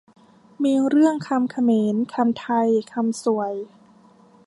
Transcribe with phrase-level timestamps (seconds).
[0.63, 3.53] มีเรื่องคำเขมร คำไทย คำส่วย